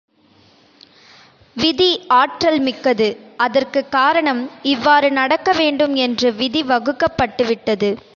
விதி 1.55 1.89
ஆற்றல் 2.07 2.59
மிக்கது. 2.59 3.07
அதற்குக் 3.37 3.91
காரணம் 3.91 4.49
இவ்வாறு 4.63 5.11
நடக்க 5.11 5.51
வேண்டும் 5.51 5.95
என்று 5.95 6.33
விதி 6.33 6.63
வகுக்கப் 6.63 7.17
பட்டுவிட்டது. 7.21 7.91